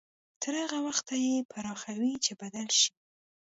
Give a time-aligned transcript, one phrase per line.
[0.41, 2.91] تر هغه وخته يې پراخوي چې بدل شي.